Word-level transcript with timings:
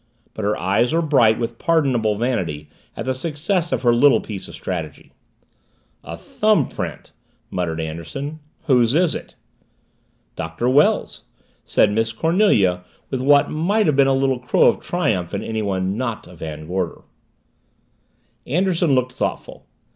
But 0.33 0.45
her 0.45 0.57
eyes 0.57 0.93
were 0.93 1.01
bright 1.03 1.37
with 1.37 1.59
pardonable 1.59 2.17
vanity 2.17 2.71
at 2.97 3.05
the 3.05 3.13
success 3.13 3.71
of 3.71 3.83
her 3.83 3.93
little 3.93 4.19
piece 4.19 4.47
of 4.47 4.55
strategy. 4.55 5.11
"A 6.03 6.17
thumb 6.17 6.67
print," 6.69 7.11
muttered 7.51 7.79
Anderson. 7.79 8.39
"Whose 8.63 8.95
is 8.95 9.13
it?" 9.13 9.35
"Doctor 10.35 10.67
Wells," 10.67 11.25
said 11.65 11.91
Miss 11.91 12.13
Cornelia 12.13 12.83
with 13.11 13.21
what 13.21 13.51
might 13.51 13.85
have 13.85 13.95
been 13.95 14.07
a 14.07 14.15
little 14.15 14.39
crow 14.39 14.65
of 14.65 14.79
triumph 14.79 15.35
in 15.35 15.43
anyone 15.43 15.95
not 15.97 16.25
a 16.25 16.33
Van 16.33 16.65
Gorder. 16.65 17.03
Anderson 18.47 18.95
looked 18.95 19.11
thoughtful. 19.11 19.67